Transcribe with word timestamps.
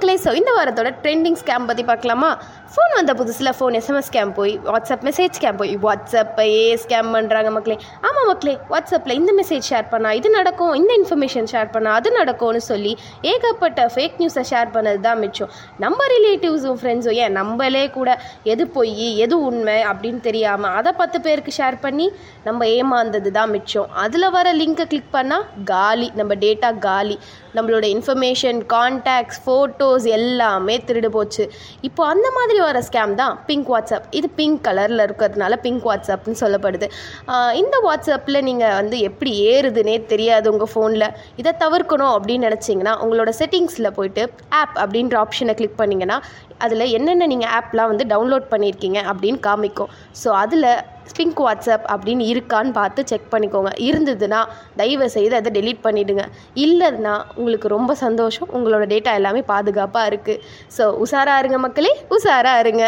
மக்களே 0.00 0.20
ஸோ 0.24 0.30
இந்த 0.38 0.50
வாரத்தோட 0.56 0.90
ட்ரெண்டிங் 1.00 1.36
ஸ்கேம் 1.40 1.66
பற்றி 1.68 1.82
பார்க்கலாமா? 1.88 2.28
ஃபோன் 2.74 2.92
வந்த 2.98 3.12
புதுசில் 3.18 3.50
ஃபோன் 3.56 3.74
எஸ்எம்எஸ் 3.78 4.06
ஸ்கேம் 4.10 4.30
போய் 4.38 4.52
வாட்ஸ்அப் 4.68 5.02
மெசேஜ் 5.08 5.34
ஸ்கேம் 5.38 5.58
போய் 5.60 5.72
வாட்ஸ்அப்பையே 5.82 6.62
ஸ்கேம் 6.82 7.08
பண்ணுறாங்க 7.16 7.48
மக்களே. 7.56 7.76
ஆமாம் 8.08 8.28
மக்களே 8.30 8.54
வாட்ஸ்அப்பில் 8.70 9.14
இந்த 9.20 9.32
மெசேஜ் 9.40 9.64
ஷேர் 9.70 9.88
பண்ணால் 9.92 10.16
இது 10.20 10.28
நடக்கும் 10.36 10.72
இந்த 10.80 10.92
இன்ஃபர்மேஷன் 11.00 11.48
ஷேர் 11.52 11.68
பண்ணால் 11.74 11.96
அது 11.98 12.12
நடக்கும்னு 12.18 12.62
சொல்லி 12.68 12.92
ஏகப்பட்ட 13.32 13.84
ஃபேக் 13.96 14.16
நியூஸை 14.22 14.44
ஷேர் 14.52 14.70
பண்ணது 14.76 15.00
தான் 15.08 15.20
மிச்சம். 15.24 15.50
நம்ம 15.84 16.06
ரிலேட்டிவ்ஸும் 16.14 16.78
ஃப்ரெண்ட்ஸும் 16.82 17.18
ஏன் 17.24 17.36
நம்மளே 17.40 17.84
கூட 17.98 18.14
எது 18.54 18.66
பொய் 18.76 18.94
எது 19.26 19.38
உண்மை 19.50 19.78
அப்படின்னு 19.90 20.22
தெரியாமல் 20.28 20.74
அதை 20.80 20.94
பத்து 21.02 21.20
பேருக்கு 21.28 21.54
ஷேர் 21.58 21.78
பண்ணி 21.84 22.08
நம்ம 22.48 22.70
ஏமாந்தது 22.78 23.32
தான் 23.40 23.52
மிச்சம். 23.56 23.90
அதில் 24.06 24.28
வர 24.38 24.54
லிங்க்கை 24.62 24.88
கிளிக் 24.94 25.14
பண்ணால் 25.18 25.46
காலி 25.74 26.10
நம்ம 26.22 26.32
டேட்டா 26.46 26.72
காலி. 26.88 27.18
நம்மளோட 27.58 27.84
இன்ஃபர்மேஷன் 27.98 28.58
கான்டாக்ட்ஸ் 28.76 29.40
ஃபோட்டோஸ் 29.90 30.08
எல்லாமே 30.16 30.74
திருடு 30.88 31.08
போச்சு. 31.14 31.44
இப்போ 31.88 32.02
அந்த 32.12 32.26
மாதிரி 32.36 32.58
வர 32.66 32.78
ஸ்கேம் 32.88 33.12
தான் 33.20 33.32
பிங்க் 33.48 33.70
வாட்ஸ்அப் 33.72 34.06
இது 34.18 34.28
பிங்க் 34.38 34.60
கலரில் 34.66 35.04
இருக்கிறதுனால 35.06 35.56
பிங்க் 35.64 35.86
வாட்ஸ்அப்னு 35.88 36.40
சொல்லப்படுது. 36.42 36.86
இந்த 37.62 37.76
வாட்ஸ்அப்பில் 37.86 38.44
நீங்கள் 38.48 38.76
வந்து 38.80 38.98
எப்படி 39.08 39.32
ஏறுதுன்னே 39.52 39.96
தெரியாது 40.12 40.46
உங்கள் 40.52 40.70
ஃபோனில் 40.74 41.08
இதை 41.42 41.54
தவிர்க்கணும் 41.64 42.12
அப்படின்னு 42.16 42.46
நினச்சிங்கன்னா 42.48 42.94
உங்களோட 43.04 43.32
செட்டிங்ஸில் 43.40 43.94
போயிட்டு 43.98 44.24
ஆப் 44.60 44.78
அப்படின்ற 44.84 45.16
ஆப்ஷனை 45.24 45.56
கிளிக் 45.60 45.80
பண்ணிங்கன்னா 45.82 46.18
அதில் 46.66 46.92
என்னென்ன 46.96 47.28
நீங்கள் 47.32 47.52
ஆப்லாம் 47.58 47.90
வந்து 47.92 48.06
டவுன்லோட் 48.14 48.48
பண்ணியிருக்கீங்க 48.54 48.98
அப்படின்னு 49.10 49.40
காமிக்கும். 49.48 49.92
ஸோ 50.22 50.30
அதில் 50.40 50.70
ஸ்பிங்க் 51.10 51.40
வாட்ஸ்அப் 51.44 51.86
அப்படின்னு 51.92 52.24
இருக்கான்னு 52.32 52.72
பார்த்து 52.78 53.00
செக் 53.10 53.30
பண்ணிக்கோங்க. 53.32 53.70
இருந்ததுன்னா 53.88 54.40
தயவு 54.80 55.06
செய்து 55.16 55.34
அதை 55.38 55.50
டெலீட் 55.58 55.82
பண்ணிவிடுங்க 55.86 56.24
இல்லைன்னா 56.64 57.14
உங்களுக்கு 57.36 57.68
ரொம்ப 57.76 57.94
சந்தோஷம். 57.94 58.48
உங்களோட 58.56 58.84
டேட்டா 58.92 59.12
எல்லாமே 59.20 59.42
பாதுகாப்பாக 59.52 60.10
இருக்குது 60.10 60.40
ஸோ 60.76 60.86
உஷாராக 61.04 61.38
இருங்க 61.38 61.58
மக்களே. 61.58 61.92
உஷாராக 62.16 62.62
இருங்க. 62.64 62.78